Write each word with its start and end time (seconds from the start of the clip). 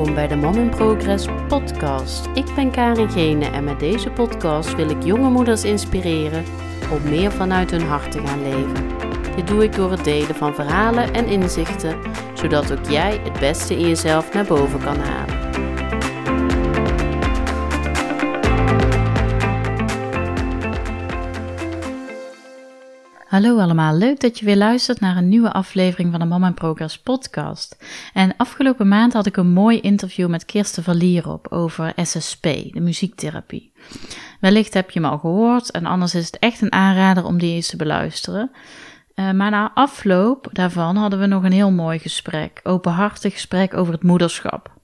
welkom 0.00 0.18
bij 0.18 0.28
de 0.28 0.36
Mom 0.36 0.56
in 0.56 0.70
Progress 0.70 1.26
podcast. 1.48 2.28
Ik 2.34 2.54
ben 2.54 2.70
Karin 2.70 3.10
Gene 3.10 3.46
en 3.46 3.64
met 3.64 3.80
deze 3.80 4.10
podcast 4.10 4.74
wil 4.74 4.90
ik 4.90 5.02
jonge 5.02 5.30
moeders 5.30 5.64
inspireren 5.64 6.44
om 6.92 7.02
meer 7.02 7.32
vanuit 7.32 7.70
hun 7.70 7.82
hart 7.82 8.12
te 8.12 8.26
gaan 8.26 8.42
leven. 8.42 8.88
Dit 9.36 9.46
doe 9.46 9.64
ik 9.64 9.74
door 9.74 9.90
het 9.90 10.04
delen 10.04 10.34
van 10.34 10.54
verhalen 10.54 11.14
en 11.14 11.26
inzichten, 11.26 11.98
zodat 12.34 12.72
ook 12.72 12.90
jij 12.90 13.20
het 13.22 13.40
beste 13.40 13.74
in 13.74 13.88
jezelf 13.88 14.32
naar 14.32 14.44
boven 14.44 14.80
kan 14.80 14.98
halen. 14.98 15.49
Hallo 23.30 23.58
allemaal, 23.58 23.94
leuk 23.94 24.20
dat 24.20 24.38
je 24.38 24.44
weer 24.44 24.56
luistert 24.56 25.00
naar 25.00 25.16
een 25.16 25.28
nieuwe 25.28 25.52
aflevering 25.52 26.10
van 26.10 26.20
de 26.20 26.26
Mama 26.26 26.50
Progress 26.50 26.98
podcast. 26.98 27.76
En 28.12 28.36
afgelopen 28.36 28.88
maand 28.88 29.12
had 29.12 29.26
ik 29.26 29.36
een 29.36 29.52
mooi 29.52 29.80
interview 29.80 30.28
met 30.28 30.44
Kirsten 30.44 30.82
Verlier 30.82 31.28
op 31.28 31.46
over 31.50 31.92
SSP, 31.96 32.42
de 32.42 32.80
muziektherapie. 32.80 33.72
Wellicht 34.40 34.74
heb 34.74 34.90
je 34.90 35.00
hem 35.00 35.10
al 35.10 35.18
gehoord 35.18 35.70
en 35.70 35.86
anders 35.86 36.14
is 36.14 36.26
het 36.26 36.38
echt 36.38 36.60
een 36.60 36.72
aanrader 36.72 37.24
om 37.24 37.38
die 37.38 37.54
eens 37.54 37.68
te 37.68 37.76
beluisteren. 37.76 38.50
Uh, 39.14 39.30
maar 39.30 39.50
na 39.50 39.70
afloop 39.74 40.48
daarvan 40.52 40.96
hadden 40.96 41.20
we 41.20 41.26
nog 41.26 41.42
een 41.42 41.52
heel 41.52 41.70
mooi 41.70 41.98
gesprek, 41.98 42.60
openhartig 42.62 43.32
gesprek 43.32 43.74
over 43.74 43.92
het 43.92 44.02
moederschap. 44.02 44.78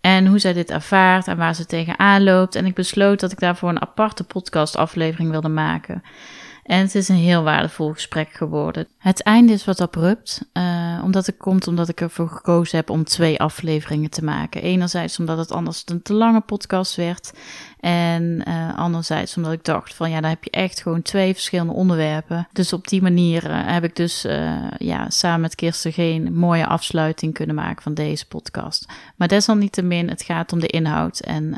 En 0.00 0.26
hoe 0.26 0.38
zij 0.38 0.52
dit 0.52 0.70
ervaart 0.70 1.28
en 1.28 1.36
waar 1.36 1.54
ze 1.54 1.66
tegenaan 1.66 2.24
loopt. 2.24 2.54
En 2.54 2.66
ik 2.66 2.74
besloot 2.74 3.20
dat 3.20 3.32
ik 3.32 3.38
daarvoor 3.38 3.68
een 3.68 3.80
aparte 3.80 4.24
podcastaflevering 4.24 5.30
wilde 5.30 5.48
maken. 5.48 6.02
En 6.68 6.80
het 6.80 6.94
is 6.94 7.08
een 7.08 7.16
heel 7.16 7.42
waardevol 7.42 7.92
gesprek 7.92 8.32
geworden. 8.32 8.88
Het 8.98 9.22
einde 9.22 9.52
is 9.52 9.64
wat 9.64 9.80
abrupt, 9.80 10.50
uh, 10.52 11.00
omdat 11.04 11.26
het 11.26 11.36
komt 11.36 11.66
omdat 11.66 11.88
ik 11.88 12.00
ervoor 12.00 12.28
gekozen 12.28 12.76
heb 12.76 12.90
om 12.90 13.04
twee 13.04 13.40
afleveringen 13.40 14.10
te 14.10 14.24
maken. 14.24 14.62
Enerzijds 14.62 15.18
omdat 15.18 15.38
het 15.38 15.52
anders 15.52 15.82
een 15.86 16.02
te 16.02 16.12
lange 16.12 16.40
podcast 16.40 16.96
werd. 16.96 17.32
En 17.80 18.42
uh, 18.48 18.78
anderzijds 18.78 19.36
omdat 19.36 19.52
ik 19.52 19.64
dacht 19.64 19.94
van 19.94 20.10
ja, 20.10 20.20
daar 20.20 20.30
heb 20.30 20.44
je 20.44 20.50
echt 20.50 20.82
gewoon 20.82 21.02
twee 21.02 21.32
verschillende 21.32 21.72
onderwerpen. 21.72 22.48
Dus 22.52 22.72
op 22.72 22.88
die 22.88 23.02
manier 23.02 23.50
uh, 23.50 23.66
heb 23.66 23.84
ik 23.84 23.96
dus 23.96 24.24
uh, 24.24 24.70
ja, 24.78 25.10
samen 25.10 25.40
met 25.40 25.54
Kirsten 25.54 25.92
geen 25.92 26.34
mooie 26.34 26.66
afsluiting 26.66 27.34
kunnen 27.34 27.54
maken 27.54 27.82
van 27.82 27.94
deze 27.94 28.26
podcast. 28.26 28.92
Maar 29.16 29.28
desalniettemin, 29.28 30.08
het 30.08 30.22
gaat 30.22 30.52
om 30.52 30.60
de 30.60 30.66
inhoud. 30.66 31.20
En 31.20 31.56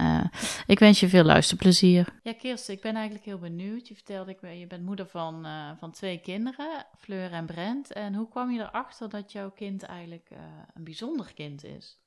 ik 0.67 0.79
wens 0.79 1.01
je 1.01 1.09
veel 1.09 1.25
luisterplezier. 1.25 2.09
Ja, 2.23 2.33
Kirsten, 2.33 2.75
ik 2.75 2.81
ben 2.81 2.95
eigenlijk 2.95 3.25
heel 3.25 3.39
benieuwd. 3.39 3.89
Je 3.89 3.95
vertelde, 3.95 4.31
ik, 4.31 4.59
je 4.59 4.67
bent 4.67 4.85
moeder 4.85 5.07
van, 5.07 5.47
van 5.79 5.91
twee 5.91 6.19
kinderen, 6.19 6.87
Fleur 6.99 7.33
en 7.33 7.47
Brent. 7.47 7.93
En 7.93 8.15
hoe 8.15 8.29
kwam 8.29 8.51
je 8.51 8.61
erachter 8.61 9.09
dat 9.09 9.33
jouw 9.33 9.51
kind 9.51 9.83
eigenlijk 9.83 10.29
een 10.75 10.85
bijzonder 10.85 11.33
kind 11.35 11.65
is? 11.65 11.99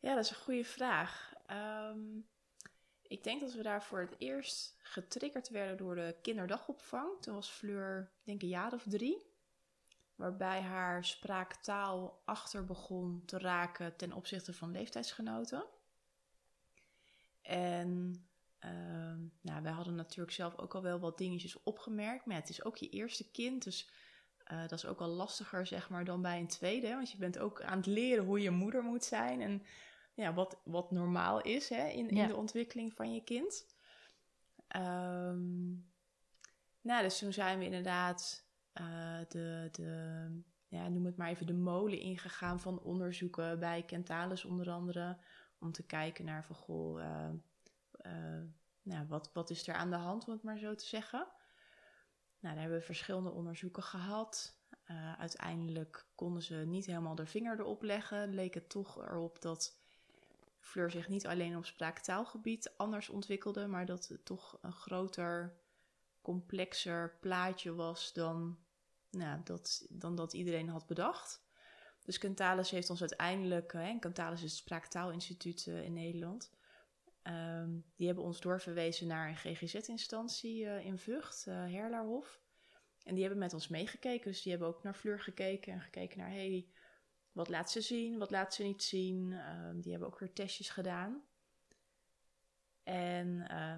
Ja, 0.00 0.14
dat 0.14 0.24
is 0.24 0.30
een 0.30 0.42
goede 0.44 0.64
vraag. 0.64 1.32
Um... 1.90 2.24
Ik 3.08 3.24
denk 3.24 3.40
dat 3.40 3.52
we 3.52 3.62
daar 3.62 3.82
voor 3.82 4.00
het 4.00 4.14
eerst 4.18 4.76
getriggerd 4.78 5.48
werden 5.48 5.76
door 5.76 5.94
de 5.94 6.16
kinderdagopvang. 6.22 7.20
Toen 7.20 7.34
was 7.34 7.48
Fleur, 7.48 8.10
denk 8.22 8.36
ik, 8.36 8.42
een 8.42 8.48
jaar 8.48 8.72
of 8.72 8.84
drie. 8.88 9.26
Waarbij 10.14 10.60
haar 10.60 11.04
spraaktaal 11.04 12.22
achter 12.24 12.64
begon 12.64 13.22
te 13.26 13.38
raken 13.38 13.96
ten 13.96 14.12
opzichte 14.12 14.52
van 14.52 14.70
leeftijdsgenoten. 14.70 15.64
En 17.42 18.22
uh, 18.64 18.70
nou, 19.40 19.62
wij 19.62 19.72
hadden 19.72 19.94
natuurlijk 19.94 20.32
zelf 20.34 20.58
ook 20.58 20.74
al 20.74 20.82
wel 20.82 20.98
wat 20.98 21.18
dingetjes 21.18 21.62
opgemerkt. 21.62 22.26
Maar 22.26 22.36
het 22.36 22.48
is 22.48 22.64
ook 22.64 22.76
je 22.76 22.88
eerste 22.88 23.30
kind, 23.30 23.64
dus 23.64 23.90
uh, 24.52 24.60
dat 24.60 24.72
is 24.72 24.86
ook 24.86 25.00
al 25.00 25.08
lastiger 25.08 25.66
zeg 25.66 25.90
maar 25.90 26.04
dan 26.04 26.22
bij 26.22 26.38
een 26.38 26.48
tweede. 26.48 26.88
Want 26.88 27.10
je 27.10 27.18
bent 27.18 27.38
ook 27.38 27.62
aan 27.62 27.76
het 27.76 27.86
leren 27.86 28.24
hoe 28.24 28.40
je 28.40 28.50
moeder 28.50 28.82
moet 28.82 29.04
zijn. 29.04 29.40
En 29.40 29.62
ja, 30.22 30.34
wat, 30.34 30.60
wat 30.64 30.90
normaal 30.90 31.40
is 31.40 31.68
hè, 31.68 31.88
in, 31.88 32.08
in 32.08 32.28
de 32.28 32.36
ontwikkeling 32.36 32.92
van 32.92 33.14
je 33.14 33.24
kind. 33.24 33.66
Um, 34.76 35.90
nou, 36.80 37.02
dus 37.02 37.18
toen 37.18 37.32
zijn 37.32 37.58
we 37.58 37.64
inderdaad 37.64 38.44
uh, 38.80 39.18
de, 39.28 39.68
de, 39.72 40.42
ja, 40.68 40.88
noem 40.88 41.04
het 41.04 41.16
maar 41.16 41.28
even, 41.28 41.46
de 41.46 41.54
molen 41.54 42.00
ingegaan 42.00 42.60
van 42.60 42.80
onderzoeken 42.80 43.58
bij 43.58 43.82
Kentalis 43.82 44.44
onder 44.44 44.70
andere. 44.70 45.18
Om 45.58 45.72
te 45.72 45.86
kijken 45.86 46.24
naar 46.24 46.44
van, 46.44 46.56
goh, 46.56 47.00
uh, 47.00 47.28
uh, 48.02 48.42
nou, 48.82 49.06
wat, 49.06 49.30
wat 49.32 49.50
is 49.50 49.68
er 49.68 49.74
aan 49.74 49.90
de 49.90 49.96
hand, 49.96 50.26
om 50.26 50.32
het 50.32 50.42
maar 50.42 50.58
zo 50.58 50.74
te 50.74 50.86
zeggen. 50.86 51.26
Nou, 52.40 52.54
daar 52.54 52.62
hebben 52.62 52.78
we 52.78 52.84
verschillende 52.84 53.30
onderzoeken 53.30 53.82
gehad. 53.82 54.56
uiteindelijk 55.18 56.06
konden 56.14 56.42
ze 56.42 56.54
niet 56.54 56.86
helemaal 56.86 57.14
de 57.14 57.26
vinger 57.26 57.58
erop 57.58 57.82
leggen. 57.82 58.34
Leek 58.34 58.54
het 58.54 58.68
toch 58.68 58.98
erop 58.98 59.40
dat 59.40 59.77
Fleur 60.58 60.90
zich 60.90 61.08
niet 61.08 61.26
alleen 61.26 61.56
op 61.56 61.64
spraaktaalgebied 61.64 62.72
anders 62.76 63.08
ontwikkelde, 63.08 63.66
maar 63.66 63.86
dat 63.86 64.08
het 64.08 64.24
toch 64.24 64.58
een 64.62 64.72
groter, 64.72 65.56
complexer 66.20 67.16
plaatje 67.20 67.74
was 67.74 68.12
dan, 68.12 68.58
nou, 69.10 69.40
dat, 69.44 69.86
dan 69.90 70.16
dat 70.16 70.32
iedereen 70.32 70.68
had 70.68 70.86
bedacht. 70.86 71.46
Dus 72.04 72.18
Cantalis 72.18 72.70
heeft 72.70 72.90
ons 72.90 73.00
uiteindelijk, 73.00 73.72
hè, 73.72 73.98
Cantalis 73.98 74.42
is 74.42 74.50
het 74.50 74.60
Spraaktaalinstituut 74.60 75.66
uh, 75.66 75.82
in 75.82 75.92
Nederland, 75.92 76.50
um, 77.22 77.84
die 77.96 78.06
hebben 78.06 78.24
ons 78.24 78.40
doorverwezen 78.40 79.06
naar 79.06 79.28
een 79.28 79.36
GGZ-instantie 79.36 80.64
uh, 80.64 80.84
in 80.84 80.98
Vught, 80.98 81.44
uh, 81.48 81.54
Herlaarhof. 81.54 82.40
En 83.02 83.14
die 83.14 83.22
hebben 83.22 83.42
met 83.42 83.54
ons 83.54 83.68
meegekeken, 83.68 84.30
dus 84.30 84.42
die 84.42 84.52
hebben 84.52 84.68
ook 84.68 84.82
naar 84.82 84.94
Fleur 84.94 85.20
gekeken 85.20 85.72
en 85.72 85.80
gekeken 85.80 86.18
naar, 86.18 86.30
hey, 86.30 86.68
wat 87.38 87.48
laat 87.48 87.70
ze 87.70 87.80
zien, 87.80 88.18
wat 88.18 88.30
laat 88.30 88.54
ze 88.54 88.62
niet 88.62 88.82
zien. 88.82 89.32
Um, 89.32 89.80
die 89.80 89.90
hebben 89.90 90.08
ook 90.08 90.18
weer 90.18 90.32
testjes 90.32 90.70
gedaan. 90.70 91.22
En 92.82 93.28
uh, 93.28 93.74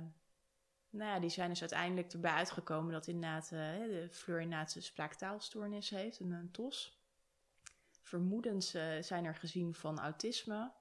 nou 0.91 1.10
ja, 1.10 1.19
die 1.19 1.31
zijn 1.31 1.48
dus 1.48 1.60
uiteindelijk 1.60 2.12
erbij 2.12 2.32
uitgekomen 2.32 2.93
dat 2.93 3.06
inderdaad 3.06 3.44
uh, 3.44 3.50
de 3.78 4.09
Fleur 4.10 4.41
inderdaad 4.41 4.75
een 4.75 4.82
spraaktaalstoornis 4.82 5.91
heeft, 5.91 6.21
een, 6.21 6.31
een 6.31 6.50
TOS. 6.50 7.00
Vermoedens 8.03 8.75
uh, 8.75 8.82
zijn 9.00 9.25
er 9.25 9.34
gezien 9.34 9.75
van 9.75 9.98
autisme. 9.98 10.72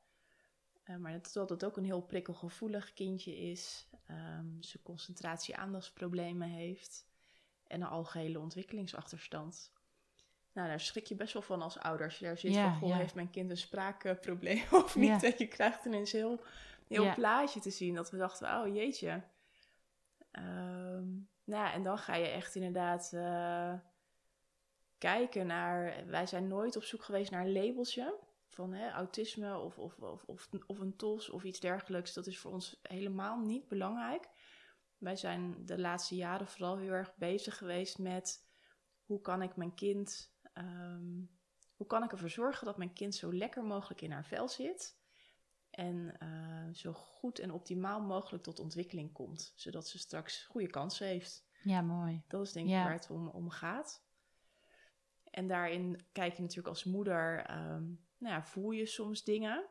Uh, 0.85 0.95
maar 0.95 1.21
dat 1.33 1.49
het 1.49 1.65
ook 1.65 1.77
een 1.77 1.85
heel 1.85 2.01
prikkelgevoelig 2.01 2.93
kindje 2.93 3.37
is. 3.37 3.87
Um, 4.11 4.63
ze 4.63 4.81
concentratie-aandachtsproblemen 4.81 6.49
heeft. 6.49 7.05
En 7.67 7.81
een 7.81 7.87
algehele 7.87 8.39
ontwikkelingsachterstand. 8.39 9.71
Nou, 10.53 10.67
daar 10.67 10.79
schrik 10.79 11.05
je 11.05 11.15
best 11.15 11.33
wel 11.33 11.41
van 11.41 11.61
als 11.61 11.79
ouder. 11.79 12.05
Als 12.05 12.19
je 12.19 12.25
daar 12.25 12.37
zit 12.37 12.55
van, 12.55 12.75
goh, 12.75 12.95
heeft 12.95 13.15
mijn 13.15 13.29
kind 13.29 13.49
een 13.49 13.57
spraakprobleem 13.57 14.63
of 14.83 14.95
niet? 14.95 15.23
En 15.23 15.33
je 15.37 15.47
krijgt 15.47 15.85
ineens 15.85 16.11
heel, 16.11 16.41
heel 16.87 17.13
plaatje 17.13 17.59
te 17.59 17.69
zien. 17.69 17.95
Dat 17.95 18.11
we 18.11 18.17
dachten, 18.17 18.59
oh 18.59 18.75
jeetje. 18.75 19.23
Um, 20.31 21.29
nou, 21.43 21.73
en 21.73 21.83
dan 21.83 21.97
ga 21.97 22.15
je 22.15 22.27
echt 22.27 22.55
inderdaad 22.55 23.11
uh, 23.13 23.73
kijken 24.97 25.47
naar... 25.47 26.03
Wij 26.05 26.25
zijn 26.25 26.47
nooit 26.47 26.75
op 26.75 26.83
zoek 26.83 27.03
geweest 27.03 27.31
naar 27.31 27.45
een 27.45 27.53
labeltje 27.53 28.19
van 28.47 28.73
hè, 28.73 28.91
autisme 28.91 29.57
of, 29.57 29.77
of, 29.77 29.97
of, 29.97 30.23
of, 30.23 30.49
of 30.67 30.79
een 30.79 30.95
TOS 30.95 31.29
of 31.29 31.43
iets 31.43 31.59
dergelijks. 31.59 32.13
Dat 32.13 32.27
is 32.27 32.39
voor 32.39 32.51
ons 32.51 32.79
helemaal 32.81 33.39
niet 33.39 33.67
belangrijk. 33.67 34.29
Wij 34.97 35.15
zijn 35.15 35.65
de 35.65 35.79
laatste 35.79 36.15
jaren 36.15 36.47
vooral 36.47 36.77
heel 36.77 36.91
erg 36.91 37.15
bezig 37.15 37.57
geweest 37.57 37.97
met... 37.97 38.47
Hoe 39.05 39.21
kan 39.21 39.41
ik 39.41 39.55
mijn 39.55 39.73
kind 39.73 40.33
Um, 40.59 41.29
hoe 41.75 41.87
kan 41.87 42.03
ik 42.03 42.11
ervoor 42.11 42.29
zorgen 42.29 42.65
dat 42.65 42.77
mijn 42.77 42.93
kind 42.93 43.15
zo 43.15 43.33
lekker 43.33 43.63
mogelijk 43.63 44.01
in 44.01 44.11
haar 44.11 44.25
vel 44.25 44.47
zit 44.47 44.97
en 45.69 46.15
uh, 46.23 46.73
zo 46.73 46.93
goed 46.93 47.39
en 47.39 47.51
optimaal 47.51 48.01
mogelijk 48.01 48.43
tot 48.43 48.59
ontwikkeling 48.59 49.11
komt, 49.11 49.53
zodat 49.55 49.87
ze 49.87 49.97
straks 49.97 50.45
goede 50.45 50.69
kansen 50.69 51.07
heeft. 51.07 51.47
Ja, 51.63 51.81
mooi. 51.81 52.23
Dat 52.27 52.41
is 52.41 52.51
denk 52.51 52.67
ik 52.67 52.73
waar 52.73 52.91
het 52.91 53.09
om, 53.09 53.27
om 53.27 53.49
gaat. 53.49 54.03
En 55.23 55.47
daarin 55.47 56.01
kijk 56.11 56.33
je 56.33 56.41
natuurlijk 56.41 56.67
als 56.67 56.83
moeder, 56.83 57.51
um, 57.51 58.05
nou 58.17 58.33
ja, 58.33 58.43
voel 58.43 58.71
je 58.71 58.85
soms 58.85 59.23
dingen. 59.23 59.65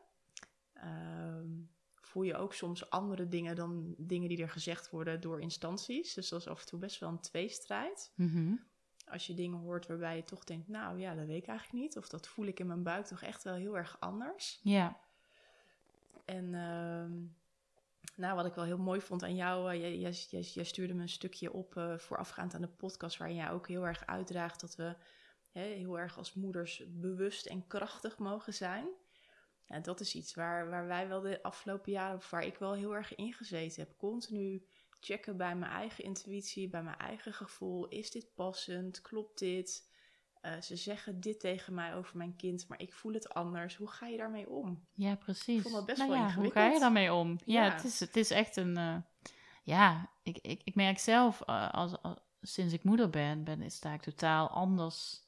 Um, 0.83 1.71
voel 1.95 2.23
je 2.23 2.35
ook 2.35 2.53
soms 2.53 2.89
andere 2.89 3.27
dingen 3.27 3.55
dan 3.55 3.95
dingen 3.97 4.29
die 4.29 4.41
er 4.41 4.49
gezegd 4.49 4.89
worden 4.89 5.21
door 5.21 5.41
instanties. 5.41 6.13
Dus 6.13 6.29
dat 6.29 6.39
is 6.39 6.47
af 6.47 6.61
en 6.61 6.67
toe 6.67 6.79
best 6.79 6.99
wel 6.99 7.09
een 7.09 7.21
tweestrijd. 7.21 8.11
Mm 8.15 8.67
als 9.09 9.27
je 9.27 9.33
dingen 9.33 9.59
hoort 9.59 9.87
waarbij 9.87 10.15
je 10.15 10.23
toch 10.23 10.43
denkt, 10.43 10.67
nou 10.67 10.99
ja, 10.99 11.15
dat 11.15 11.25
weet 11.25 11.41
ik 11.41 11.47
eigenlijk 11.47 11.83
niet. 11.83 11.97
Of 11.97 12.09
dat 12.09 12.27
voel 12.27 12.45
ik 12.45 12.59
in 12.59 12.67
mijn 12.67 12.83
buik 12.83 13.05
toch 13.05 13.21
echt 13.21 13.43
wel 13.43 13.53
heel 13.53 13.77
erg 13.77 13.97
anders. 13.99 14.59
Ja. 14.63 14.99
En 16.25 16.45
uh, 16.45 17.05
nou, 18.15 18.35
wat 18.35 18.45
ik 18.45 18.53
wel 18.53 18.63
heel 18.63 18.77
mooi 18.77 19.01
vond 19.01 19.23
aan 19.23 19.35
jou, 19.35 19.73
uh, 19.73 19.79
jij, 19.79 19.97
jij, 19.97 20.41
jij, 20.41 20.63
stuurde 20.63 20.93
me 20.93 21.01
een 21.01 21.09
stukje 21.09 21.53
op 21.53 21.75
uh, 21.75 21.97
voorafgaand 21.97 22.53
aan 22.53 22.61
de 22.61 22.67
podcast, 22.67 23.17
waarin 23.17 23.37
jij 23.37 23.51
ook 23.51 23.67
heel 23.67 23.87
erg 23.87 24.05
uitdraagt 24.05 24.59
dat 24.59 24.75
we 24.75 24.95
hè, 25.51 25.61
heel 25.61 25.99
erg 25.99 26.17
als 26.17 26.33
moeders 26.33 26.83
bewust 26.87 27.45
en 27.45 27.67
krachtig 27.67 28.17
mogen 28.17 28.53
zijn. 28.53 28.87
En 29.65 29.81
dat 29.81 29.99
is 29.99 30.15
iets 30.15 30.33
waar, 30.33 30.69
waar 30.69 30.87
wij 30.87 31.07
wel 31.07 31.21
de 31.21 31.43
afgelopen 31.43 31.91
jaren, 31.91 32.17
of 32.17 32.29
waar 32.29 32.45
ik 32.45 32.57
wel 32.57 32.73
heel 32.73 32.95
erg 32.95 33.15
ingezeten 33.15 33.83
heb. 33.83 33.97
Continu 33.97 34.67
checken 34.99 35.37
bij 35.37 35.55
mijn 35.55 35.71
eigen 35.71 36.03
intuïtie, 36.03 36.69
bij 36.69 36.83
mijn 36.83 36.97
eigen 36.97 37.33
gevoel. 37.33 37.87
Is 37.87 38.11
dit 38.11 38.33
passend? 38.35 39.01
Klopt 39.01 39.39
dit? 39.39 39.87
Eh, 40.41 40.61
ze 40.61 40.75
zeggen 40.75 41.19
dit 41.19 41.39
tegen 41.39 41.73
mij 41.73 41.95
over 41.95 42.17
mijn 42.17 42.35
kind, 42.35 42.67
maar 42.67 42.81
ik 42.81 42.93
voel 42.93 43.13
het 43.13 43.29
anders. 43.29 43.75
Hoe 43.75 43.87
ga 43.89 44.07
je 44.07 44.17
daarmee 44.17 44.49
om? 44.49 44.85
Ja, 44.93 45.15
precies. 45.15 45.55
Ik 45.55 45.61
vond 45.61 45.73
dat 45.75 45.85
best 45.85 45.97
Nou 45.97 46.09
wel 46.09 46.17
ja, 46.19 46.23
Hoe 46.25 46.31
ingewikkeld. 46.33 46.65
ga 46.65 46.71
je 46.73 46.79
daarmee 46.79 47.13
om? 47.13 47.37
Ja, 47.45 47.65
Ja. 47.65 47.73
het, 47.73 47.83
is, 47.83 47.99
het 47.99 48.15
is 48.15 48.31
echt 48.31 48.55
een... 48.55 48.77
eh, 48.77 48.95
ja, 49.63 50.09
ik, 50.23 50.37
ik, 50.37 50.61
ik 50.63 50.75
merk 50.75 50.99
zelf, 50.99 51.41
eh, 51.41 51.69
als, 51.73 52.01
als- 52.01 52.19
sinds 52.41 52.73
ik 52.73 52.83
moeder 52.83 53.09
ben, 53.09 53.43
ben, 53.43 53.71
sta 53.71 53.93
ik 53.93 54.01
totaal 54.01 54.47
anders 54.49 55.21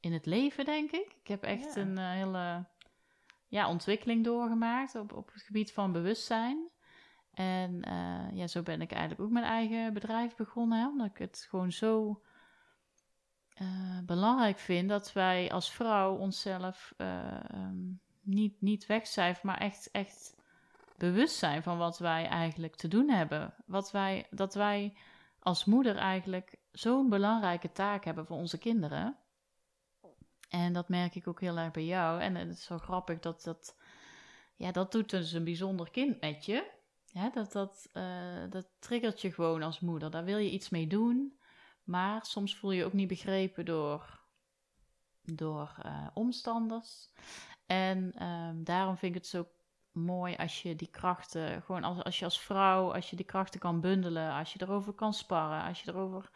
in 0.00 0.12
het 0.12 0.26
leven, 0.26 0.64
denk 0.64 0.90
ik. 0.90 1.16
Ik 1.20 1.28
heb 1.28 1.42
echt 1.42 1.74
Ja. 1.74 1.80
een 1.80 1.98
hele 1.98 2.66
ja, 3.48 3.68
ontwikkeling 3.68 4.24
doorgemaakt 4.24 4.94
op, 4.94 5.12
op 5.12 5.32
het 5.32 5.42
gebied 5.42 5.72
van 5.72 5.92
bewustzijn. 5.92 6.68
En 7.38 7.82
eh, 7.82 8.36
ja, 8.36 8.46
zo 8.46 8.62
ben 8.62 8.80
ik 8.80 8.92
eigenlijk 8.92 9.20
ook 9.20 9.30
mijn 9.30 9.44
eigen 9.44 9.92
bedrijf 9.92 10.36
begonnen. 10.36 10.88
Omdat 10.88 11.06
ik 11.06 11.18
het 11.18 11.46
gewoon 11.48 11.72
zo 11.72 12.22
eh, 13.54 13.98
belangrijk 14.04 14.58
vind 14.58 14.88
dat 14.88 15.12
wij 15.12 15.50
als 15.50 15.72
vrouw 15.72 16.16
onszelf 16.16 16.94
eh, 16.96 17.50
ehm, 17.50 17.92
niet, 18.22 18.60
niet 18.60 18.86
wegcijferen, 18.86 19.46
maar 19.46 19.58
echt, 19.58 19.90
echt 19.90 20.36
bewust 20.96 21.36
zijn 21.36 21.62
van 21.62 21.78
wat 21.78 21.98
wij 21.98 22.26
eigenlijk 22.26 22.76
te 22.76 22.88
doen 22.88 23.08
hebben. 23.08 23.54
Wat 23.66 23.90
wij, 23.90 24.26
dat 24.30 24.54
wij 24.54 24.96
als 25.38 25.64
moeder 25.64 25.96
eigenlijk 25.96 26.58
zo'n 26.72 27.08
belangrijke 27.08 27.72
taak 27.72 28.04
hebben 28.04 28.26
voor 28.26 28.36
onze 28.36 28.58
kinderen. 28.58 29.16
En 30.48 30.72
dat 30.72 30.88
merk 30.88 31.14
ik 31.14 31.28
ook 31.28 31.40
heel 31.40 31.58
erg 31.58 31.70
bij 31.70 31.84
jou. 31.84 32.20
En 32.20 32.34
het 32.34 32.48
is 32.48 32.64
zo 32.64 32.78
grappig 32.78 33.18
dat 33.18 33.42
dat... 33.42 33.76
Ja, 34.56 34.72
dat 34.72 34.92
doet 34.92 35.10
dus 35.10 35.32
een 35.32 35.44
bijzonder 35.44 35.90
kind 35.90 36.20
met 36.20 36.44
je. 36.44 36.76
Dat, 37.32 37.52
dat, 37.52 37.88
eh, 37.92 38.50
dat 38.50 38.68
triggert 38.78 39.20
je 39.20 39.32
gewoon 39.32 39.62
als 39.62 39.80
moeder. 39.80 40.10
Daar 40.10 40.24
wil 40.24 40.38
je 40.38 40.50
iets 40.50 40.68
mee 40.68 40.86
doen. 40.86 41.38
Maar 41.84 42.26
soms 42.26 42.56
voel 42.56 42.70
je 42.70 42.78
je 42.78 42.84
ook 42.84 42.92
niet 42.92 43.08
begrepen 43.08 43.64
door, 43.64 44.20
door 45.22 45.74
eh, 45.82 46.06
omstanders. 46.14 47.10
En 47.66 48.12
ehm, 48.14 48.62
daarom 48.62 48.96
vind 48.96 49.14
ik 49.14 49.20
het 49.20 49.30
zo 49.30 49.46
mooi 49.92 50.36
als 50.36 50.62
je 50.62 50.76
die 50.76 50.90
krachten, 50.90 51.62
gewoon 51.62 51.84
als, 51.84 52.02
als 52.02 52.18
je 52.18 52.24
als 52.24 52.40
vrouw, 52.40 52.94
als 52.94 53.10
je 53.10 53.16
die 53.16 53.24
krachten 53.24 53.60
kan 53.60 53.80
bundelen, 53.80 54.32
als 54.32 54.52
je 54.52 54.62
erover 54.62 54.92
kan 54.92 55.14
sparren, 55.14 55.62
als 55.62 55.82
je 55.82 55.90
erover 55.90 56.30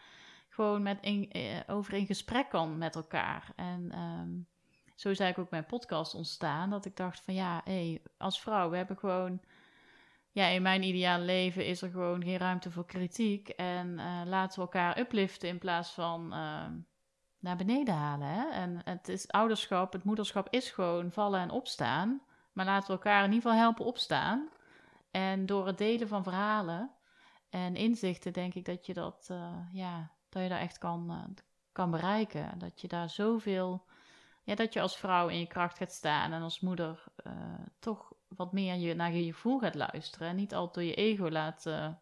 gewoon 0.48 0.82
met 0.82 0.98
in, 1.00 1.30
eh, 1.30 1.60
over 1.66 1.92
in 1.92 2.06
gesprek 2.06 2.48
kan 2.48 2.78
met 2.78 2.94
elkaar. 2.94 3.52
En 3.56 3.90
ehm, 3.92 4.30
zo 4.94 5.10
is 5.10 5.18
eigenlijk 5.18 5.38
ook 5.38 5.50
mijn 5.50 5.66
podcast 5.66 6.14
ontstaan, 6.14 6.70
dat 6.70 6.84
ik 6.84 6.96
dacht 6.96 7.20
van 7.20 7.34
ja, 7.34 7.60
hé, 7.64 8.02
als 8.18 8.40
vrouw, 8.40 8.70
we 8.70 8.76
hebben 8.76 8.98
gewoon, 8.98 9.40
ja, 10.32 10.46
in 10.46 10.62
mijn 10.62 10.82
ideale 10.82 11.24
leven 11.24 11.66
is 11.66 11.82
er 11.82 11.90
gewoon 11.90 12.22
geen 12.22 12.38
ruimte 12.38 12.70
voor 12.70 12.86
kritiek 12.86 13.48
en 13.48 13.98
eh, 13.98 14.20
laten 14.24 14.54
we 14.54 14.60
elkaar 14.60 14.98
upliften 14.98 15.48
in 15.48 15.58
plaats 15.58 15.90
van 15.90 16.32
ehm, 16.32 16.78
naar 17.38 17.56
beneden 17.56 17.94
halen. 17.94 18.28
Hè? 18.28 18.48
En 18.50 18.80
het 18.84 19.08
is 19.08 19.30
ouderschap, 19.30 19.92
het 19.92 20.04
moederschap 20.04 20.48
is 20.50 20.70
gewoon 20.70 21.12
vallen 21.12 21.40
en 21.40 21.50
opstaan. 21.50 22.22
Maar 22.52 22.64
laten 22.64 22.86
we 22.86 22.92
elkaar 22.92 23.24
in 23.24 23.32
ieder 23.32 23.42
geval 23.42 23.64
helpen 23.64 23.84
opstaan. 23.84 24.48
En 25.10 25.46
door 25.46 25.66
het 25.66 25.78
delen 25.78 26.08
van 26.08 26.22
verhalen 26.22 26.90
en 27.50 27.76
inzichten 27.76 28.32
denk 28.32 28.54
ik 28.54 28.64
dat 28.64 28.86
je 28.86 28.94
dat, 28.94 29.26
eh, 29.30 29.56
ja, 29.72 30.10
dat 30.28 30.42
je 30.42 30.48
daar 30.48 30.60
echt 30.60 30.78
kan, 30.78 31.10
eh, 31.10 31.42
kan 31.72 31.90
bereiken. 31.90 32.58
Dat 32.58 32.80
je 32.80 32.88
daar 32.88 33.10
zoveel, 33.10 33.84
ja, 34.42 34.54
dat 34.54 34.72
je 34.72 34.80
als 34.80 34.96
vrouw 34.96 35.28
in 35.28 35.38
je 35.38 35.46
kracht 35.46 35.76
gaat 35.76 35.92
staan 35.92 36.32
en 36.32 36.42
als 36.42 36.60
moeder 36.60 37.04
toch 37.78 38.12
wat 38.36 38.52
meer 38.52 38.74
je, 38.74 38.94
naar 38.94 39.12
je 39.12 39.32
gevoel 39.32 39.58
gaat 39.58 39.74
luisteren. 39.74 40.28
En 40.28 40.36
niet 40.36 40.54
altijd 40.54 40.74
door 40.74 40.84
je 40.84 40.94
ego 40.94 41.30
laat, 41.30 41.66
eh, 41.66 41.94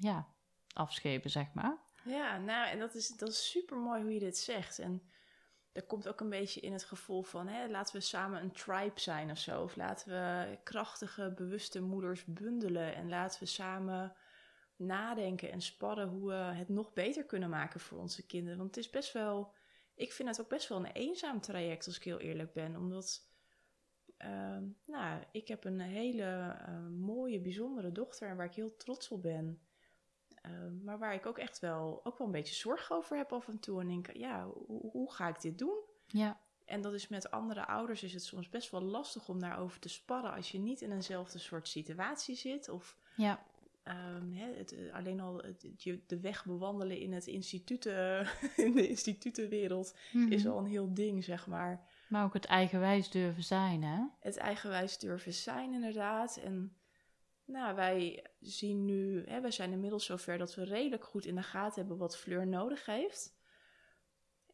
ja, 0.00 0.28
afschepen, 0.72 1.30
zeg 1.30 1.52
maar. 1.54 1.78
Ja, 2.04 2.38
nou, 2.38 2.68
en 2.68 2.78
dat 2.78 2.94
is, 2.94 3.08
dat 3.08 3.28
is 3.28 3.50
super 3.50 3.76
mooi 3.76 4.02
hoe 4.02 4.12
je 4.12 4.18
dit 4.18 4.38
zegt. 4.38 4.78
En 4.78 5.02
dat 5.72 5.86
komt 5.86 6.08
ook 6.08 6.20
een 6.20 6.28
beetje 6.28 6.60
in 6.60 6.72
het 6.72 6.84
gevoel 6.84 7.22
van, 7.22 7.48
hè, 7.48 7.68
laten 7.68 7.96
we 7.96 8.00
samen 8.00 8.42
een 8.42 8.52
tribe 8.52 9.00
zijn 9.00 9.30
of 9.30 9.38
zo. 9.38 9.62
Of 9.62 9.76
laten 9.76 10.08
we 10.08 10.58
krachtige, 10.62 11.32
bewuste 11.36 11.80
moeders 11.80 12.24
bundelen. 12.24 12.94
En 12.94 13.08
laten 13.08 13.40
we 13.40 13.46
samen 13.46 14.16
nadenken 14.76 15.50
en 15.50 15.60
sparren 15.60 16.08
hoe 16.08 16.28
we 16.28 16.34
het 16.34 16.68
nog 16.68 16.92
beter 16.92 17.24
kunnen 17.24 17.50
maken 17.50 17.80
voor 17.80 17.98
onze 17.98 18.26
kinderen. 18.26 18.58
Want 18.58 18.74
het 18.74 18.84
is 18.84 18.90
best 18.90 19.12
wel, 19.12 19.54
ik 19.94 20.12
vind 20.12 20.28
het 20.28 20.40
ook 20.40 20.48
best 20.48 20.68
wel 20.68 20.78
een 20.78 20.92
eenzaam 20.92 21.40
traject, 21.40 21.86
als 21.86 21.96
ik 21.96 22.04
heel 22.04 22.20
eerlijk 22.20 22.52
ben. 22.52 22.76
Omdat, 22.76 23.20
nou, 24.86 25.22
ik 25.32 25.48
heb 25.48 25.64
een 25.64 25.80
hele 25.80 26.22
eh, 26.66 26.86
mooie, 26.86 27.40
bijzondere 27.40 27.92
dochter 27.92 28.36
waar 28.36 28.46
ik 28.46 28.54
heel 28.54 28.76
trots 28.76 29.08
op 29.08 29.22
ben. 29.22 29.58
Uh, 30.46 30.52
maar 30.82 30.98
waar 30.98 31.14
ik 31.14 31.26
ook 31.26 31.38
echt 31.38 31.58
wel, 31.58 32.00
ook 32.04 32.18
wel 32.18 32.26
een 32.26 32.32
beetje 32.32 32.54
zorg 32.54 32.92
over 32.92 33.16
heb 33.16 33.32
af 33.32 33.48
en 33.48 33.58
toe. 33.60 33.80
En 33.80 33.86
denk, 33.88 34.12
ja, 34.16 34.46
hoe, 34.66 34.90
hoe 34.90 35.12
ga 35.12 35.28
ik 35.28 35.40
dit 35.40 35.58
doen? 35.58 35.78
Ja, 36.06 36.40
En 36.64 36.80
dat 36.80 36.92
is 36.92 37.08
met 37.08 37.30
andere 37.30 37.66
ouders 37.66 38.02
is 38.02 38.12
het 38.12 38.22
soms 38.24 38.48
best 38.48 38.70
wel 38.70 38.82
lastig 38.82 39.28
om 39.28 39.40
daarover 39.40 39.80
te 39.80 39.88
sparren 39.88 40.32
als 40.32 40.50
je 40.52 40.58
niet 40.58 40.80
in 40.80 40.92
eenzelfde 40.92 41.38
soort 41.38 41.68
situatie 41.68 42.34
zit. 42.36 42.68
Of 42.68 42.98
ja, 43.16 43.44
ehm, 43.82 44.32
het, 44.32 44.72
eh, 44.72 44.94
alleen 44.94 45.20
al 45.20 45.36
het, 45.38 45.66
de 46.06 46.20
weg 46.20 46.44
bewandelen 46.44 46.98
in, 46.98 47.12
het 47.12 47.26
instituten, 47.26 48.26
in 48.56 48.72
de 48.72 48.88
institutenwereld 48.88 49.96
Mhm. 50.12 50.32
is 50.32 50.46
al 50.46 50.58
een 50.58 50.66
heel 50.66 50.94
ding, 50.94 51.24
zeg 51.24 51.46
maar. 51.46 51.86
Maar 52.08 52.24
ook 52.24 52.34
het 52.34 52.44
eigenwijs 52.44 53.10
durven 53.10 53.42
zijn, 53.44 53.82
hè? 53.82 54.04
Het 54.20 54.36
eigenwijs 54.36 54.98
durven 54.98 55.32
zijn, 55.32 55.72
inderdaad. 55.72 56.36
En 56.36 56.76
nou, 57.44 57.74
wij 57.74 58.26
zien 58.40 58.84
nu, 58.84 59.24
hè, 59.26 59.40
wij 59.40 59.50
zijn 59.50 59.72
inmiddels 59.72 60.04
zover 60.04 60.38
dat 60.38 60.54
we 60.54 60.64
redelijk 60.64 61.04
goed 61.04 61.24
in 61.24 61.34
de 61.34 61.42
gaten 61.42 61.80
hebben 61.80 61.98
wat 61.98 62.16
Fleur 62.16 62.46
nodig 62.46 62.86
heeft. 62.86 63.36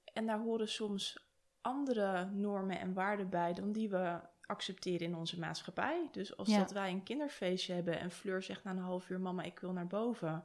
En 0.04 0.26
daar 0.26 0.40
horen 0.40 0.68
soms 0.68 1.28
andere 1.60 2.24
normen 2.30 2.78
en 2.78 2.92
waarden 2.92 3.28
bij 3.30 3.52
dan 3.52 3.72
die 3.72 3.90
we 3.90 4.20
accepteren 4.46 5.06
in 5.06 5.14
onze 5.14 5.38
maatschappij. 5.38 6.08
Dus 6.12 6.36
als 6.36 6.48
Ja. 6.48 6.58
dat 6.58 6.70
wij 6.70 6.90
een 6.90 7.02
kinderfeestje 7.02 7.74
hebben 7.74 7.98
en 8.00 8.10
Fleur 8.10 8.42
zegt 8.42 8.64
na 8.64 8.70
een 8.70 8.78
half 8.78 9.08
uur: 9.10 9.20
Mama, 9.20 9.42
ik 9.42 9.58
wil 9.58 9.72
naar 9.72 9.86
boven. 9.86 10.44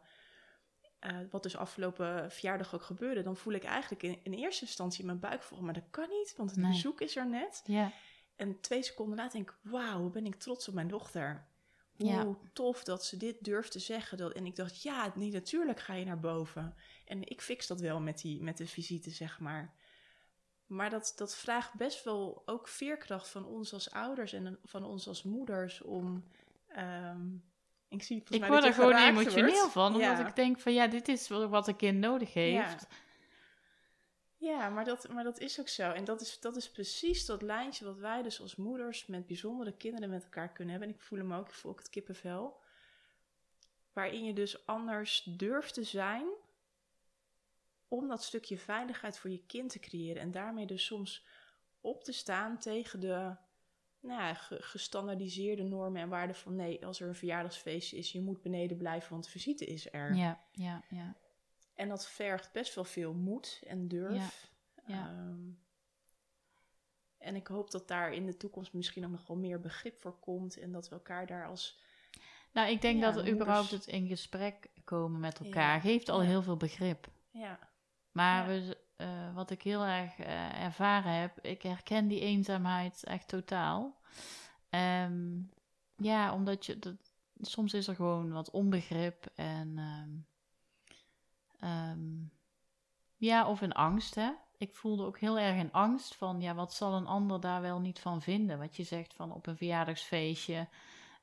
Eh, 1.06 1.18
wat 1.30 1.44
dus 1.44 1.58
afgelopen 1.58 2.32
verjaardag 2.32 2.76
ook 2.76 2.82
gebeurde, 2.84 3.22
dan 3.24 3.38
voel 3.38 3.54
ik 3.54 3.64
eigenlijk 3.64 4.04
in, 4.04 4.20
in 4.24 4.34
eerste 4.34 4.66
instantie 4.66 5.00
in 5.00 5.06
mijn 5.06 5.20
buik 5.20 5.44
volgen, 5.44 5.66
maar 5.66 5.74
dat 5.76 5.90
kan 5.90 6.10
niet, 6.10 6.34
want 6.38 6.50
het 6.50 6.60
Nee. 6.60 6.72
bezoek 6.72 7.02
is 7.02 7.16
er 7.16 7.28
net. 7.30 7.62
Ja, 7.66 7.92
En 8.36 8.60
twee 8.60 8.84
seconden 8.84 9.18
later 9.18 9.34
denk 9.34 9.50
ik, 9.50 9.56
wauw, 9.62 10.10
ben 10.10 10.26
ik 10.26 10.36
trots 10.36 10.68
op 10.68 10.74
mijn 10.74 10.88
dochter. 10.88 11.46
Hoe 11.98 12.08
Ja. 12.08 12.28
tof 12.54 12.84
dat 12.84 13.06
ze 13.06 13.18
dit 13.18 13.44
durft 13.44 13.72
te 13.72 13.80
zeggen. 13.80 14.18
Dat, 14.18 14.32
en 14.34 14.46
ik 14.46 14.56
dacht, 14.56 14.82
ja, 14.82 15.12
nee, 15.16 15.32
natuurlijk 15.32 15.80
ga 15.80 15.94
je 15.94 16.06
naar 16.06 16.20
boven. 16.20 16.76
En 17.06 17.28
ik 17.30 17.42
fix 17.42 17.68
dat 17.68 17.80
wel 17.80 18.00
met, 18.00 18.22
die, 18.22 18.42
met 18.42 18.58
de 18.58 18.68
visite, 18.68 19.10
zeg 19.10 19.40
maar. 19.40 19.74
Maar 20.66 20.90
dat, 20.90 21.14
dat 21.16 21.36
vraagt 21.36 21.74
best 21.74 22.04
wel 22.04 22.42
ook 22.46 22.68
veerkracht 22.68 23.30
van 23.30 23.46
ons 23.46 23.74
als 23.74 23.92
ouders 23.92 24.34
en 24.34 24.60
van 24.64 24.84
ons 24.84 25.08
als 25.08 25.24
moeders 25.24 25.82
om... 25.82 26.24
ehm, 26.68 27.28
ik 27.96 28.04
zie 28.04 28.24
ik 28.30 28.40
mij 28.40 28.50
word 28.50 28.64
er 28.64 28.74
gewoon 28.74 28.96
emotioneel 28.96 29.54
wordt. 29.56 29.72
van, 29.72 29.86
omdat 29.94 30.02
Ja. 30.18 30.28
ik 30.28 30.36
denk 30.36 30.60
van 30.60 30.74
ja, 30.74 30.88
dit 30.88 31.08
is 31.08 31.28
wat 31.28 31.68
een 31.68 31.76
kind 31.76 32.00
nodig 32.00 32.34
Ja. 32.34 32.40
heeft. 32.42 32.88
Ja, 34.38 34.70
maar 34.70 34.86
dat, 34.86 35.10
maar 35.10 35.24
dat 35.24 35.40
is 35.40 35.60
ook 35.60 35.68
zo. 35.68 35.92
En 35.92 36.04
dat 36.06 36.22
is, 36.22 36.40
dat 36.40 36.56
is 36.56 36.72
precies 36.72 37.26
dat 37.26 37.42
lijntje 37.42 37.86
wat 37.86 37.98
wij 37.98 38.22
dus 38.22 38.42
als 38.42 38.56
moeders 38.56 39.06
met 39.06 39.28
bijzondere 39.28 39.72
kinderen 39.78 40.10
met 40.10 40.24
elkaar 40.24 40.52
kunnen 40.52 40.72
hebben. 40.74 40.90
En 40.90 40.96
ik 40.96 41.02
voel 41.02 41.20
hem 41.20 41.34
ook, 41.34 41.48
ik 41.48 41.54
voel 41.54 41.72
ook 41.72 41.80
het 41.80 41.90
kippenvel. 41.90 42.60
Waarin 43.94 44.24
je 44.24 44.34
dus 44.34 44.66
anders 44.66 45.24
durft 45.38 45.74
te 45.74 45.84
zijn 45.84 46.26
om 47.88 48.08
dat 48.08 48.24
stukje 48.24 48.58
veiligheid 48.58 49.18
voor 49.18 49.30
je 49.30 49.44
kind 49.48 49.70
te 49.72 49.80
creëren. 49.80 50.22
En 50.22 50.32
daarmee 50.32 50.66
dus 50.66 50.86
soms 50.86 51.26
op 51.82 52.04
te 52.04 52.12
staan 52.12 52.60
tegen 52.60 53.00
de 53.00 53.36
nou 54.06 54.36
gestandaardiseerde 54.60 55.64
normen 55.64 56.02
en 56.02 56.10
waarden 56.10 56.36
van 56.36 56.56
nee, 56.56 56.86
als 56.86 57.00
er 57.00 57.08
een 57.08 57.16
verjaardagsfeestje 57.16 57.98
is, 57.98 58.12
je 58.12 58.22
moet 58.22 58.42
beneden 58.42 58.78
blijven, 58.78 59.10
want 59.12 59.24
de 59.24 59.30
visite 59.30 59.66
is 59.66 59.94
er. 59.94 60.16
Ja, 60.16 60.40
ja, 60.52 60.84
ja. 60.90 61.16
En 61.76 61.90
dat 61.90 62.08
vergt 62.08 62.52
best 62.52 62.76
wel 62.76 62.84
veel 62.84 63.14
moed 63.14 63.62
en 63.68 63.88
durf. 63.88 64.52
Ja. 64.86 65.08
Ehm, 65.10 65.50
en 67.18 67.36
ik 67.36 67.48
hoop 67.48 67.72
dat 67.72 67.88
daar 67.88 68.14
in 68.14 68.26
de 68.26 68.38
toekomst 68.38 68.74
misschien 68.74 69.06
ook 69.06 69.12
nog 69.12 69.28
wel 69.28 69.38
meer 69.38 69.60
begrip 69.60 70.00
voor 70.02 70.20
komt. 70.20 70.58
En 70.58 70.72
dat 70.72 70.90
we 70.90 70.96
elkaar 70.96 71.26
daar 71.28 71.48
als. 71.48 71.80
Nou, 72.52 72.70
ik 72.70 72.82
denk 72.82 73.00
Ja, 73.00 73.06
dat 73.06 73.14
de 73.14 73.20
er 73.30 73.36
überhaupt 73.36 73.70
moeders- 73.72 73.86
het 73.86 73.96
in 73.96 74.08
gesprek 74.08 74.70
komen 74.84 75.20
met 75.20 75.40
elkaar 75.40 75.74
Ja, 75.76 75.80
geeft 75.80 76.10
al 76.10 76.22
heel 76.22 76.42
veel 76.42 76.58
begrip. 76.58 77.08
Ja, 77.32 77.60
Maar 78.12 78.48
we, 78.48 78.78
eh, 78.96 79.34
wat 79.34 79.50
ik 79.50 79.62
heel 79.62 79.84
erg 79.84 80.20
eh, 80.20 80.64
ervaren 80.64 81.12
heb, 81.12 81.40
ik 81.40 81.62
herken 81.62 82.08
die 82.08 82.20
eenzaamheid 82.20 83.04
echt 83.04 83.28
totaal. 83.28 83.96
Ehm, 84.70 85.42
ja, 85.96 86.34
omdat 86.34 86.66
je, 86.66 86.80
dat, 86.80 86.96
soms 87.42 87.74
is 87.74 87.88
er 87.88 87.96
gewoon 87.96 88.32
wat 88.32 88.52
onbegrip 88.52 89.26
en 89.36 89.78
ehm, 89.78 90.10
ehm, 91.60 92.24
ja, 93.16 93.48
of 93.48 93.62
een 93.62 93.74
angst, 93.74 94.16
hè. 94.16 94.32
Ik 94.58 94.76
voelde 94.76 95.06
ook 95.06 95.20
heel 95.20 95.40
erg 95.40 95.60
een 95.60 95.72
angst 95.72 96.16
van, 96.16 96.42
ja, 96.42 96.54
wat 96.54 96.74
zal 96.74 96.94
een 96.94 97.08
ander 97.08 97.40
daar 97.40 97.62
wel 97.62 97.80
niet 97.80 98.00
van 98.00 98.22
vinden? 98.22 98.60
Wat 98.60 98.76
je 98.76 98.84
zegt 98.84 99.14
van 99.14 99.32
op 99.32 99.48
een 99.48 99.58
verjaardagsfeestje, 99.58 100.68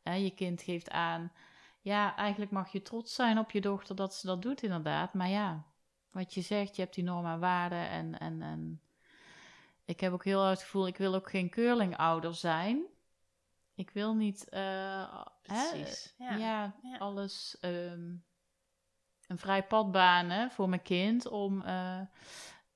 hè, 0.02 0.14
je 0.14 0.31
kind 0.31 0.62
geeft 0.62 0.91
aan, 0.91 1.33
ja, 1.81 2.17
eigenlijk 2.17 2.50
mag 2.50 2.73
je 2.73 2.83
trots 2.83 3.14
zijn 3.14 3.38
op 3.38 3.50
je 3.50 3.61
dochter 3.61 3.97
dat 3.97 4.14
ze 4.14 4.26
dat 4.26 4.43
doet 4.43 4.62
inderdaad, 4.62 5.14
maar 5.14 5.29
ja, 5.29 5.64
wat 6.12 6.35
je 6.35 6.40
zegt, 6.40 6.76
je 6.76 6.83
hebt 6.83 6.95
die 6.95 7.04
normen 7.04 7.33
en 7.33 7.40
waarden 7.40 7.88
en, 7.88 8.19
en, 8.19 8.42
en 8.42 8.81
ik 9.85 10.00
heb 10.00 10.12
ook 10.12 10.25
heel 10.25 10.40
erg 10.40 10.50
het 10.50 10.62
gevoel, 10.62 10.87
ik 10.87 10.97
wil 10.97 11.14
ook 11.14 11.31
geen 11.31 11.50
curling-ouder 11.50 12.35
zijn. 12.35 12.83
Ik 13.75 13.90
wil 13.90 14.14
niet 14.14 14.47
uh, 14.50 15.23
Precies, 15.42 16.14
hè, 16.19 16.37
ja. 16.37 16.75
ja, 16.83 16.99
alles 16.99 17.57
ehm, 17.61 18.11
een 19.26 19.38
vrij 19.38 19.64
pad 19.64 19.92
banen 19.92 20.50
voor 20.50 20.69
mijn 20.69 20.83
kind 20.83 21.28
om 21.28 21.62
eh, 21.62 22.00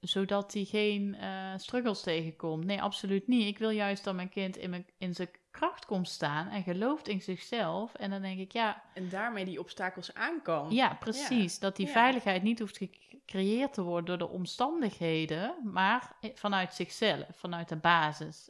zodat 0.01 0.53
hij 0.53 0.65
geen 0.65 1.17
uh, 1.21 1.53
struggles 1.57 2.01
tegenkomt. 2.01 2.65
Nee, 2.65 2.83
absoluut 2.83 3.27
niet. 3.27 3.47
Ik 3.47 3.59
wil 3.59 3.71
juist 3.71 4.05
dat 4.05 4.15
mijn 4.15 4.29
kind 4.29 4.57
in, 4.57 4.71
mijn, 4.71 4.87
in 4.99 5.15
zijn 5.15 5.31
kracht 5.51 5.87
komt 5.87 6.09
staan 6.09 6.49
en 6.49 6.63
gelooft 6.63 7.09
in 7.09 7.21
zichzelf. 7.23 7.95
En 7.95 8.11
dan 8.11 8.23
denk 8.23 8.39
ik, 8.39 8.53
ja. 8.53 8.83
En 8.95 9.09
daarmee 9.09 9.45
die 9.45 9.61
obstakels 9.61 10.15
aankomt. 10.15 10.73
Ja, 10.73 10.95
precies. 10.95 11.59
Dat 11.59 11.77
die 11.77 11.87
Ja. 11.87 11.93
veiligheid 11.93 12.43
niet 12.43 12.59
hoeft 12.59 12.77
gecreëerd 13.27 13.73
te 13.73 13.83
worden 13.83 14.19
door 14.19 14.29
de 14.29 14.35
omstandigheden, 14.35 15.55
maar 15.65 16.17
vanuit 16.35 16.75
zichzelf, 16.75 17.27
vanuit 17.33 17.69
de 17.69 17.77
basis. 17.77 18.49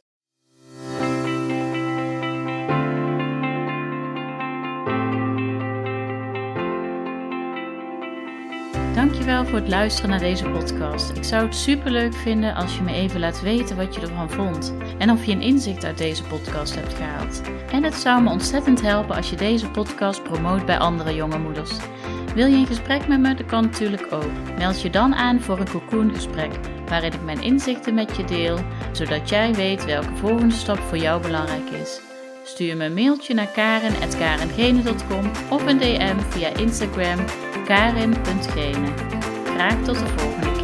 Dankjewel 8.93 9.45
voor 9.45 9.59
het 9.59 9.67
luisteren 9.67 10.09
naar 10.09 10.19
deze 10.19 10.49
podcast. 10.49 11.09
Ik 11.17 11.23
zou 11.23 11.45
het 11.45 11.55
superleuk 11.55 12.13
vinden 12.13 12.55
als 12.55 12.75
je 12.75 12.81
me 12.81 12.93
even 12.93 13.19
laat 13.19 13.41
weten 13.41 13.77
wat 13.77 13.95
je 13.95 14.01
ervan 14.01 14.29
vond 14.29 14.73
en 14.97 15.09
of 15.09 15.25
je 15.25 15.31
een 15.31 15.41
inzicht 15.41 15.83
uit 15.83 15.97
deze 15.97 16.23
podcast 16.23 16.75
hebt 16.75 16.93
gehaald. 16.93 17.41
En 17.71 17.83
het 17.83 17.93
zou 17.93 18.21
me 18.21 18.29
ontzettend 18.29 18.81
helpen 18.81 19.15
als 19.15 19.29
je 19.29 19.35
deze 19.35 19.69
podcast 19.69 20.23
promoot 20.23 20.65
bij 20.65 20.77
andere 20.77 21.15
jonge 21.15 21.39
moeders. 21.39 21.77
Wil 22.37 22.47
je 22.47 22.57
in 22.57 22.65
gesprek 22.65 23.07
met 23.07 23.19
me? 23.19 23.33
Dat 23.33 23.45
kan 23.45 23.63
natuurlijk 23.63 24.07
ook. 24.09 24.31
Meld 24.57 24.81
je 24.81 24.89
dan 24.89 25.15
aan 25.15 25.41
voor 25.41 25.59
een 25.59 25.69
cocoon 25.69 26.13
gesprek 26.13 26.51
waarin 26.87 27.13
ik 27.13 27.23
mijn 27.23 27.41
inzichten 27.41 27.93
met 27.93 28.15
je 28.15 28.23
deel, 28.23 28.59
zodat 28.91 29.29
jij 29.29 29.53
weet 29.53 29.85
welke 29.85 30.15
volgende 30.15 30.53
stap 30.53 30.77
voor 30.77 30.97
jou 30.97 31.21
belangrijk 31.21 31.69
is. 31.69 31.99
Stuur 32.43 32.77
me 32.77 32.85
een 32.85 32.93
mailtje 32.93 33.33
naar 33.33 33.47
karen.karengene.com 33.47 35.31
of 35.49 35.65
een 35.65 35.77
DM 35.77 36.19
via 36.29 36.47
Instagram 36.47 37.25
karin.gene. 37.65 38.93
Graag 39.45 39.83
tot 39.83 39.99
de 39.99 40.07
volgende. 40.07 40.56